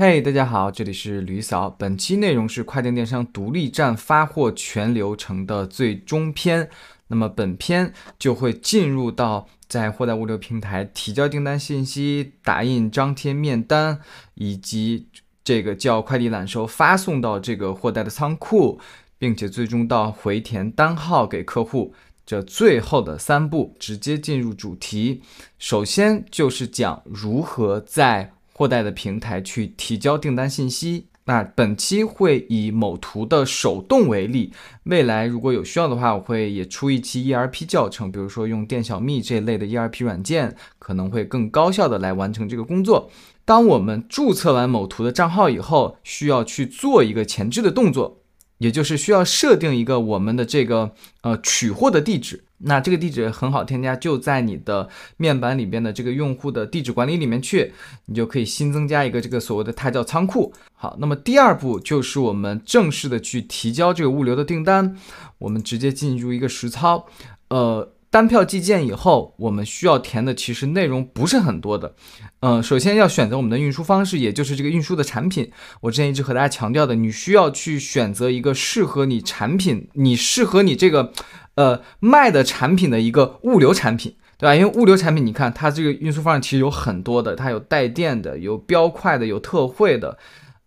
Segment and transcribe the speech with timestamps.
[0.00, 1.68] 嘿，大家好，这里是吕嫂。
[1.68, 6.70] 本期内容是跨境电商独立站发货全流程的最终篇。
[7.08, 13.98] 那么本篇就会进入到在货代物流平台提交订单信息、打印张贴面单，
[14.34, 15.08] 以及
[15.42, 18.78] 这个叫快递揽收发送到这个货代的仓库，
[19.18, 21.92] 并且最终到回填单号给客户
[22.24, 25.22] 这最后的三步，直接进入主题。
[25.58, 31.06] 首先就是讲如何在货代的平台去提交订单信息。
[31.26, 34.52] 那本期会以某图的手动为例，
[34.84, 43.08] 未来如果有需要的话，我会也出一期 ERP 教程，比如说用店小蜜这类的 ERP 软件，可能会更高效的来完成这个工作。
[43.44, 48.22] 当我们注册完某图的账号以后，需要去做一个前置的动作，
[48.58, 52.44] 也就是需要设定一个我们的这个呃取货的地址。
[52.60, 57.72] 那这个地址很好添加，就在你的面板里边的这个用户的地址管理里面去，
[58.06, 60.52] 你就可以新增加一个这个所谓的它叫仓库。
[60.74, 64.96] 好，那么第二步就是我们正式的去提交这个物流的订单，
[65.38, 67.06] 我们直接进入一个实操，
[67.50, 71.94] 呃，单票寄件以后，我们需要填的其实内容不是很多的，
[72.40, 75.50] 嗯，首先要选择我们的运输方式，也就是这个运输的产品。
[75.82, 81.12] 我之前一直和大家强调的，你需要去选择一个适合你产品，你适合你这个。
[81.54, 84.54] 呃，卖的产品的一个物流产品，对吧？
[84.54, 90.16] 因为物流产品，你看它这个运输方式其实有很多的，它有带电的，有标快的，有特惠的，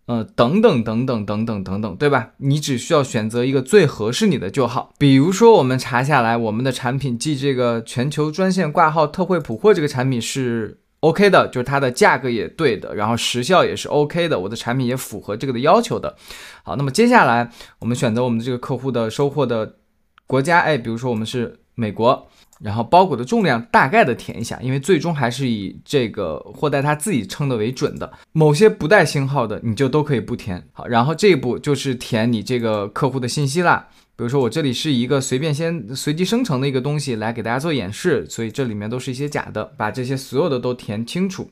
[0.06, 2.30] 呃，等等等等等等等等，对吧？
[2.38, 4.92] 你只需要选择一个最合适你的就好。
[4.98, 16.16] 比如说，我们查下来，我们的产品即这个全球专线挂号特惠普货这个产品是 OK 的，就是它的价格也对的，然后时效也是 OK 的，我的产品也符合这个的要求的。
[16.64, 19.76] 好，那么接下来我们选择我们这个客户的收货的。
[20.24, 22.28] 国家哎，比如说我们是美国，
[22.60, 28.12] 然后包裹的重量大概的填一下，因为最终还是以这个货代他自己称的为准的。
[28.32, 30.62] 某些不带星号的，你就都可以不填。
[30.72, 33.88] 好，然后这一步就是填你这个客户的信息啦。
[34.14, 41.50] 比如说我这里是一个随便先随机生成的一个东西来给大家做演示，所以这里面都是一些假的，把这些所有的都填清楚，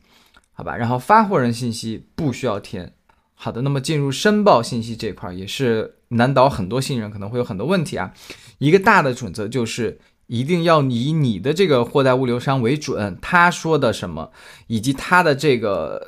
[0.53, 0.77] 好吧？
[0.77, 2.93] 然后发货人信息不需要填。
[3.35, 5.95] 好的，那么进入申报信息这块也是。
[6.13, 8.13] 难倒很多新人，可能会有很多问题啊。
[8.59, 14.31] 一个大的准则就是，一定要以你的这个货代物流商为准，他说的什么，
[14.69, 16.07] 以及他的这个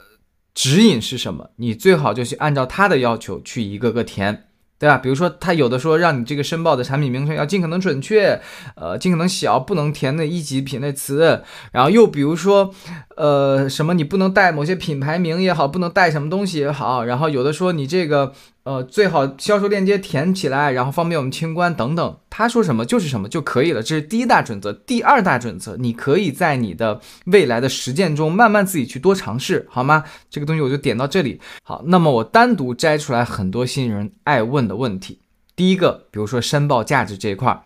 [0.55, 4.45] 指引是什么，你最好就去按照他的要求去一个个填。
[4.79, 4.99] 对吧？
[4.99, 8.41] 比如说，他有的说让你这个申报的产品名称要尽可能准确，
[8.75, 11.45] 呃，尽可能小，不能填那一级品类词。
[11.71, 12.75] 然后又比如说，
[13.17, 17.05] 呃，什么你不能带某些品牌名也好，不能带什么东西也好。
[17.05, 18.33] 然后有的说你这个。
[18.65, 22.19] 呃，最好销售链接填起来，然后方便我们清关等等。
[22.31, 24.73] 他说什么就是什么就可以了，这是第一大准则。
[24.73, 30.05] 第二大准则，你可以在你的未来的实践中慢慢自己去多尝试，好吗？
[30.31, 31.41] 这个东西我就点到这里。
[31.65, 35.19] 好，那么我单独摘出来很多新人爱问的问题。
[35.57, 37.65] 第一个，比如说申报价值这一块，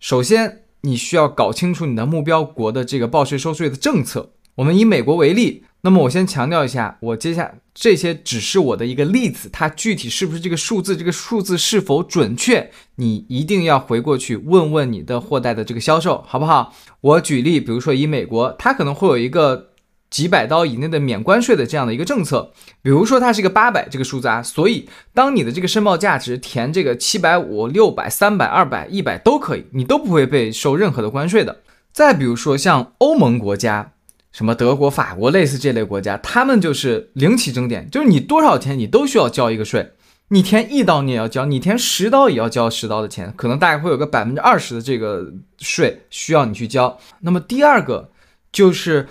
[0.00, 4.32] 首先你需要搞清楚你的目标国的这个报税收税的政策。
[4.56, 5.64] 我们以美国为例。
[5.86, 16.74] 那么我先强调一下，我接下这些只是我的一个例子，它具体是不是这个数字，这个数字是否准确，你一定要回过去问问你的货代的这个销售，好不好？
[17.02, 19.72] 我举例，比如说以美国，它可能会有一个
[20.08, 22.50] 几百刀以内的免关税的这样的一个政策，
[22.80, 31.60] 比如说它是一个八百这个数字啊，所以当你的这个申报价值填这个七百五、六百、三百、二百、一百都可以，你都不会被收任何的关税的。
[31.92, 33.90] 再比如说像欧盟国家。
[34.34, 39.92] 什么德国、法国类似这类国家，他们就是零起征点，就是你多少钱你都需要交一个税，
[40.30, 46.98] 你填一刀你也要交，你填十刀也要交十刀的钱，可能大概会有个百分之二十的这个税需要你去交。
[47.20, 48.10] 那么第二个
[48.50, 49.06] 就是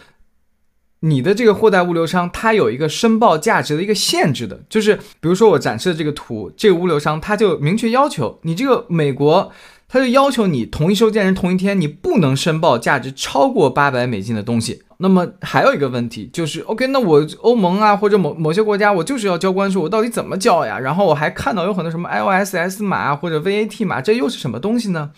[0.99, 9.53] 你的这个货代物流商，它有一个申报价值的一个限制的，就是比如说我展示的这个图，这个物流商他就明确要求你这个美国。
[9.93, 14.81] 他就要求你同一收件人同一天，你不能申报价值超过八百美金的东西。
[14.97, 20.79] 那么还有一个问题就是，OK，那我欧盟啊或者某某些国家，我就是要交关税，我到底怎么交呀？
[20.79, 25.11] 然后我还看到有很多什么 LSS 码或者 VAT 码，这又是什么东西呢？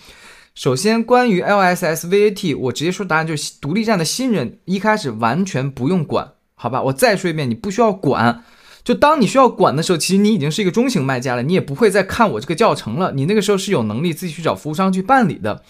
[0.53, 6.83] 首先，关于 LSS VAT，我直接说答案就是独立站的新人一开始完全不用管，好吧？
[6.83, 8.44] 我再说一遍，你不需要管。
[8.85, 13.11] 就当你需要管的时候，其实你已经是一个中型卖家了，你也不会再看我这个教程了。
[13.13, 15.63] 你那个时候是有能力自己去找服务商去办理的。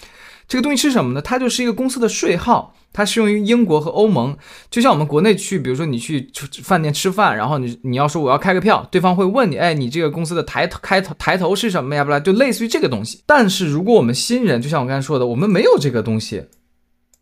[0.48, 1.22] 这个东西是什么呢？
[1.22, 4.38] 它就是一个公司的税号，它适用于英国和欧盟。
[4.70, 6.30] 就像我们国内去，比如说你去
[6.62, 12.04] 饭店吃饭，然后你你要说我要开个票，对方会问你，哎，你这个公司的抬头开头抬头是什么呀？
[12.04, 13.22] 不啦，就类似于这个东西。
[13.26, 16.44] 但是如果我们新人，就像我刚才说的，我们没有这个东西。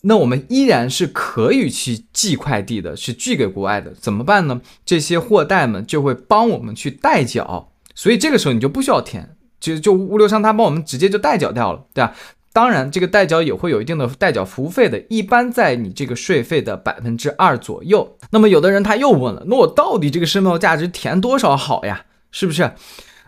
[0.06, 4.62] 那我们依然是可以去寄快递的，是寄给国外的，怎么办呢？
[4.86, 12.14] 这些货代们就会帮我们去代缴，所以这个时候你就不需要填，就就物流商他帮我们直接就代缴掉了，对吧？
[12.52, 18.16] 当然，这个代缴也会有一定的代缴服务费的，一般在你这个税费的百分之二左右。
[18.30, 22.06] 那么有的人他又问了，那我到底这个申报价值填多少好呀？
[22.30, 22.72] 是不是？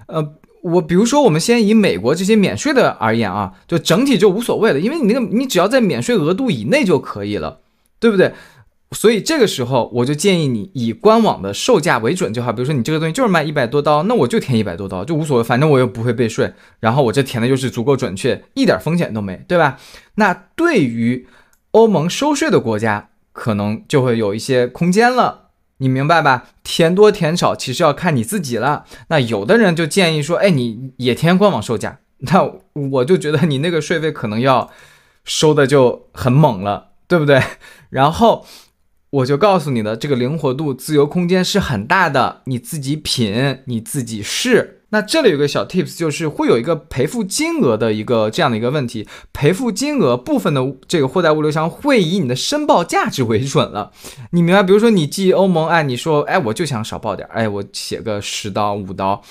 [0.06, 7.60] 呃，我比如说我们先以美国这些免税的而言啊，就整体就无所谓了，因为你那个你只要在免税额度以内就可以了，
[8.00, 8.34] 对不对？
[8.92, 12.52] 所以这个时候，我就建议你以官网的售价为准就好。
[12.52, 16.54] 比如说，你这个东西就是卖一百多刀，那我就填一百多刀，就无所谓，反正我又不会被税。
[16.80, 19.78] 然后我这填的又是足够准确，一点风险都没，对吧？
[20.16, 21.28] 那对于
[21.72, 25.45] 欧盟收税的国家，可能就会有一些空间了，
[25.78, 26.46] 你明白吧？
[26.64, 28.86] 填多填少，其实要看你自己了。
[29.08, 32.52] 那有的人就建议说，哎，你也填官网售价，那
[32.92, 34.70] 我就觉得你那个税费可能要
[35.24, 37.42] 收的就很猛了，对不对？
[37.90, 38.46] 然后。
[39.16, 44.82] 我就告诉你的，这个灵活度、自由空间是很大的，你自己品，你自己试。
[44.90, 53.92] 那这里有个小 tips，就是会有一个赔付金额的一个这样的一个问题，赔付金额部分的这个货代物流商会以你的申报价值为准了，
[54.32, 54.62] 你明白？
[54.62, 59.22] 比如说你寄欧盟，哎，你说，哎，我就想少报点，哎，我写个十刀、五刀。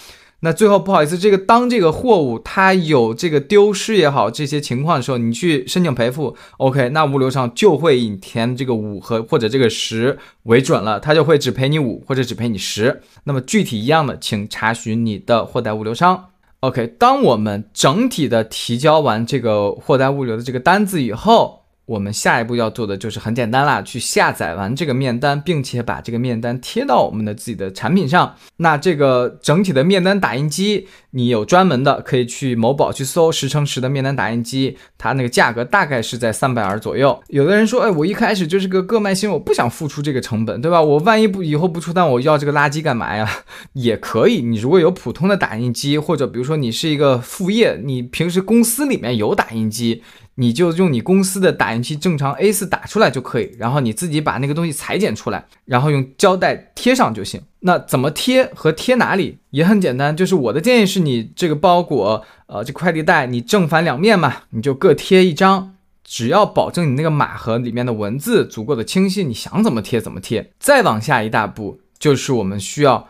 [0.40, 13.00] 那最后不好意思，这个当这个货物它有这个丢失也好这些情况的时候，你去申请赔付，OK，那物流商就会以填这个五和或者这个十为准了，他就会只赔你五或者只赔你十。
[13.24, 16.26] 那么具体一样的，请查询你的货代物流商。
[16.60, 21.63] OK，当我们整体的提交完这个货代物流的这个单子以后。
[21.86, 28.36] 我们下一步要做的就是很简单啦，去下载完这个面单，并且把这个面单贴到我们的自己的产品上。
[28.56, 37.22] 那这个整体的面单打印机，你有专门的，可以去某宝去搜十乘十的面单打印机，它那个价格大概是在三百二左右。
[37.28, 40.80] 有的人说，哎，我一开始就是个个卖新，我不想付出这个成本，对吧？
[40.80, 43.28] 我万一不以后不出单，我要这个垃圾干嘛呀？
[43.74, 50.02] 也可以，你如果有普通的打印机，或者比如说你是一个副业，你平时公司里面有打印机。
[50.36, 57.40] 你就用你公司的打印印机正常 A4 打出来就可以，然后你自己把那个东西裁剪出来，然后用胶带贴上就行。
[57.60, 65.74] 那怎么贴和贴哪里也很简单，就是我的建议是你这个包裹，呃，这快递袋你正反两面嘛，你就各贴一张，
[66.04, 70.50] 只要保证你那个码和里面的文字足够的清晰，你想怎么贴怎么贴。
[70.58, 73.08] 再往下一大步就是我们需要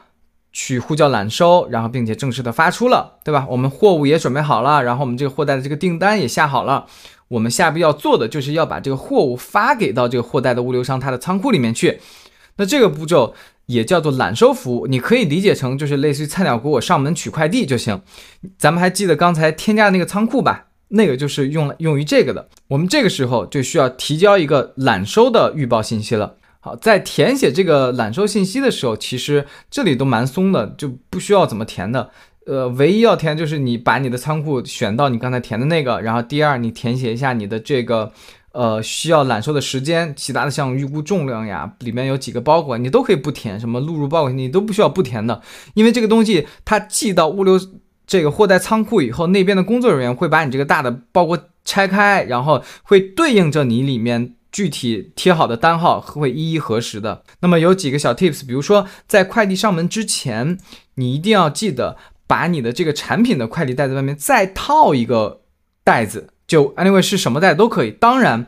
[0.52, 3.44] 去呼叫揽收，然后并且正式的发出了，对吧？
[3.50, 6.86] 我们货物也准备好了，然后我们这个货代的这个订单也下好了。
[7.28, 12.00] 我们下一步要做的就是要把这个货物发给到这个货代的物流商他的仓库里面去。
[12.56, 13.34] 那这个步骤
[13.66, 18.00] 也叫做揽收服务，你可以理解成就是类似于菜鸟给我上门取快递就行。
[18.58, 20.66] 咱们还记得刚才添加的那个仓库吧？
[20.88, 22.48] 那个就是用用于这个的。
[22.68, 26.36] 我们这个时候就需要提交一个揽收的预报信息了。
[26.60, 32.10] 好，在填写这个揽收信息的时候，其实这里都蛮松的，就不需要怎么填的。
[32.46, 38.12] 呃，唯一要填就是你把你的仓库选到你刚才填的那个，然后第二你填写一下你的这个
[38.52, 45.40] 呃需要揽收的时间，其他的像预估重量呀，里面有几个包裹你都可以不填，什么录入包裹你都不需要不填的，
[45.72, 47.58] 因为这个东西它寄到物流
[48.06, 57.22] 这个货代仓库以后，那边的工作人员会把你这个大的包裹拆开，然后会对应着你里面具体贴好的单号会一一核实的。
[57.40, 60.58] 那么有几个小 tips，比如说在快递上门之前，
[60.96, 61.96] 你一定要记得。
[62.26, 65.42] 把你的这个产品的快递袋子外面再套一个
[65.82, 67.90] 袋子，就 anyway 是什么袋都可以。
[67.90, 68.46] 当然，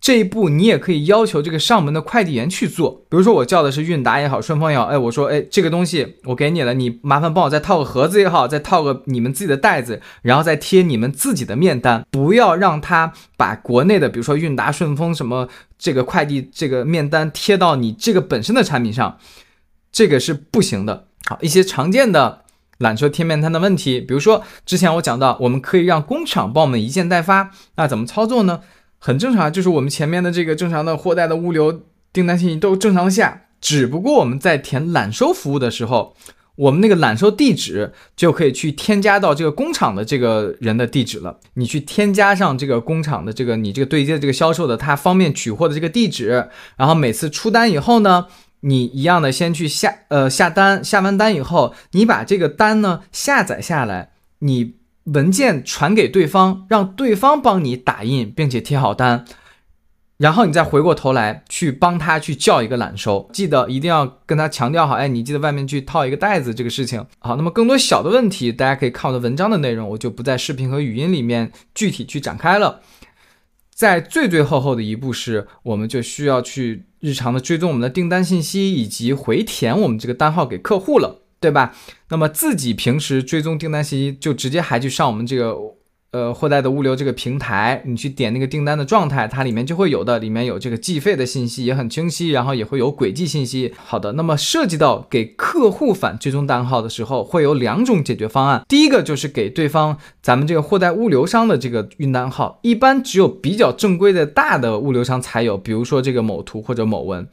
[0.00, 3.04] 这一步你也可以要求这个上门的快递员去做。
[3.08, 19.18] 比如说我叫的是韵达也好，顺丰也好，哎，我说哎这个东西我给你了，你麻烦帮我再套个盒子也好，再套个你们自己的袋子，然后再贴你们自己的面单，不要让他把国内的，比如说韵达、顺丰什么这个快递这个面单贴到你这个本身的产品上，
[19.92, 21.06] 这个是不行的。
[21.26, 22.41] 好，一些常见的。
[22.82, 28.60] 揽收贴面单的问题，比如说之前我讲到，我们可以让工厂帮我们一件代发，那怎么操作呢？
[28.98, 36.14] 很正常，就是我们前面的这个正常的货代的物流订单信息都正常下，只不过我们在填揽收服务的时候，
[36.54, 41.38] 我们那个揽收地址就可以去添加到这个工厂的这个人的地址了。
[41.54, 48.26] 你去添加上这个工厂的这个你这个对接这个销售的他方便取货的这个地址，然后每次出单以后呢？
[48.62, 59.24] 你一样的先去下呃下单，下完单以后，你把这个单呢下载下来，你文件传给对方，让对方帮你打印并且贴好单，
[60.18, 67.04] 然后你再回过头来去帮他去叫一个揽收，记得一定要跟他强调好，哎，你记得外面去套一个袋子这个事情。
[67.18, 72.80] 好，那么更多小的问题，大家可以看我的文章的内容，我就不在视频和语音里面具体去展开了。
[73.74, 81.74] 在最最后后的一步是，我们就需要去日常的追踪我们的订单信息，以及回填我们这个单号给客户了，对吧？
[82.08, 85.54] 那么自己平时追踪订单信息，就直接还去上我们这个。
[86.12, 93.72] 呃，货代的物流这个平台，你去点那个订单的状态，它里面就会有的，里面有这个计费的信息，也很清晰，然后也会有轨迹信息。
[93.82, 98.62] 好的，那么涉及到给客户返追踪单号的时候，会有两种解决方案。
[98.68, 107.26] 第一个就是给对方咱们这个货代物流商的这个运单号，一般只有比较正规的大的物流商才有，比如说这个某图或者某文，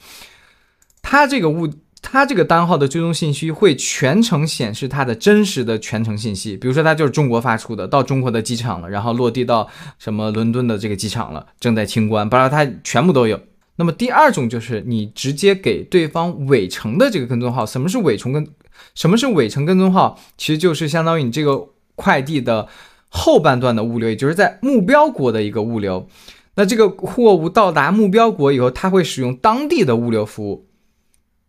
[1.02, 1.68] 它这个物。
[2.12, 13.40] 它这个单号的追踪信息会全程显示它的真实的全程信息，比如说它就是中国发出的，到中国的机场了，然后落地到什么伦敦的这个机场了，正在清关，把它全部都有。
[13.76, 18.48] 那么第二种就是你直接给对方尾程的这个跟踪号，什么是尾程跟
[18.96, 20.20] 什么是尾程跟踪号？
[20.36, 22.68] 其实就是相当于你这个快递的
[23.10, 26.08] 后半段的物流，也就是在目标国的一个物流。
[26.56, 30.66] 那这个货物到达目标国以后，它会使用当地的物流服务。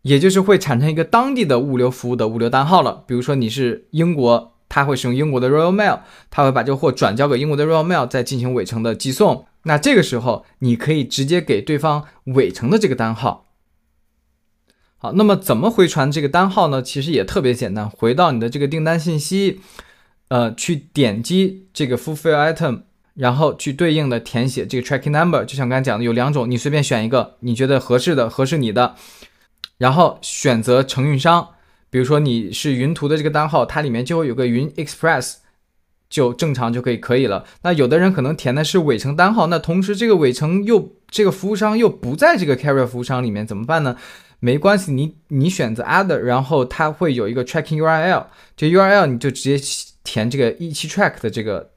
[0.02, 3.04] 也就是会产生一个当地的物流服务的物流单号了。
[3.06, 9.46] 比如说你是英国，它会使用英国的 Royal Mail，它会把这个货转交给英国的 Royal Mail，再进行尾程的寄送。
[9.64, 13.48] 那这个时候你可以直接给对方尾程的这个单号。
[14.96, 16.82] 好，那么怎么回传这个单号呢？
[16.82, 19.60] 其实也特别简单，回到你的这个订单信息，
[20.28, 22.82] 呃，去点击这个 Fulfill Item，
[23.14, 25.44] 然后去对应的填写这个 Tracking Number。
[25.44, 28.94] 就像刚才讲的，有两种，你随便选一个，你觉得合适的、合适你的。
[29.80, 31.54] 然后选择承运商，
[31.88, 35.36] 比如说你是云图的这个单号，它里面就会有个云 Express，
[36.10, 37.46] 就正常就可以可以了。
[37.62, 43.96] 那有的人可能填的是尾程单号，那同时这个尾程又这个服务商又不在这个 carrier 服务商里面，怎么办呢？
[44.40, 49.58] 没关系，你你选择 other，然后它会有一个 tracking URL，这 URL 你就直接
[50.04, 51.70] 填这个一期 track 的这个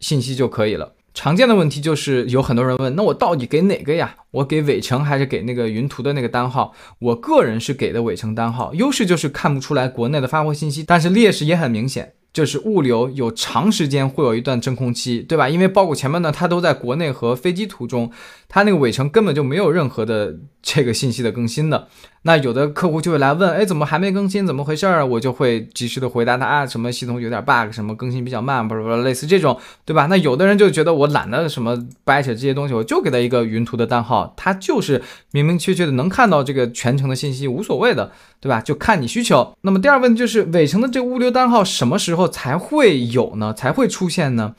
[0.00, 0.95] 信息就可以了。
[1.16, 4.14] 常见的问题就是有很多人问，那我到底给哪个呀？
[4.32, 6.74] 我给伟成还是给那个云图的那个单号？
[6.98, 12.12] 我个人是给的伟成单号，优势就是看不出来国内的发货信息，但是劣势也很明显。
[12.36, 15.48] 就是物流有长时间会有一段真空期，对吧？
[15.48, 18.10] 因为包裹前面呢，它都在国内和飞机途中，
[18.46, 21.88] 它那个尾程根本就没有任何的这个信息的更新的。
[22.22, 24.44] 那有的客户就会来问，哎，怎么还没更新？
[24.44, 25.06] 怎么回事儿？
[25.06, 30.06] 我就会及时的回答他啊，什么系统有点 bug，什么更新比较慢，不是不是类似这种，对吧？
[30.10, 35.00] 那有的人就觉得我懒得什么掰扯这些东西，我就给他一个云图的单号，他就是
[35.30, 38.60] 明明确确的能看到这个全程的信息，无所谓的，对吧？
[38.60, 39.54] 就看你需求。
[39.62, 42.25] 那么第二问就是尾程的这个物流单号什么时候？
[42.28, 44.54] 才会有呢，才会出现呢。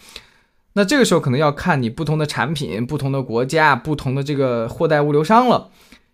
[0.74, 5.70] 那这个时候可能要看你不同的产品、不同的国家、不同的这个货代物流商了。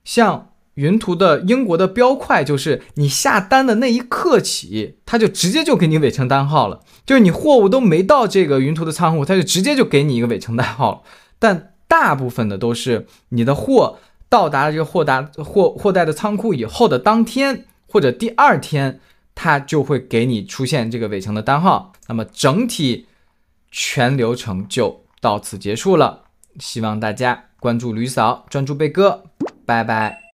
[0.06, 6.80] 像云图的英国的标快，就是你下单的那一刻起，它就直接就给你尾程单号了。
[7.06, 11.04] 就是你货物都没到这个云图的仓库，它就直接就给你一个尾程单号。
[11.40, 19.02] 但大部分的都是你的货到达了这个货达货货代的仓库以后的当天或者第二天。
[19.36, 23.08] 它就会给你出现这个尾程的单号，那么整体
[23.72, 26.24] 全流程就到此结束了。
[26.60, 29.24] 希望大家关注吕嫂，专注贝哥，
[29.66, 30.22] 拜拜。